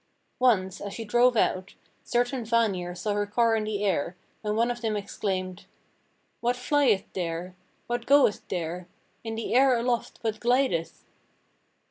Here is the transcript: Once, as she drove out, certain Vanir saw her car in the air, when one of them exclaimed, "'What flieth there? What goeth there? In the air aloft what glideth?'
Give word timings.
Once, 0.39 0.81
as 0.81 0.95
she 0.95 1.05
drove 1.05 1.37
out, 1.37 1.75
certain 2.03 2.43
Vanir 2.43 2.95
saw 2.95 3.13
her 3.13 3.27
car 3.27 3.55
in 3.55 3.65
the 3.65 3.83
air, 3.85 4.17
when 4.41 4.55
one 4.55 4.71
of 4.71 4.81
them 4.81 4.97
exclaimed, 4.97 5.65
"'What 6.39 6.55
flieth 6.55 7.03
there? 7.13 7.53
What 7.85 8.07
goeth 8.07 8.41
there? 8.47 8.87
In 9.23 9.35
the 9.35 9.53
air 9.53 9.77
aloft 9.77 10.17
what 10.23 10.39
glideth?' 10.39 11.03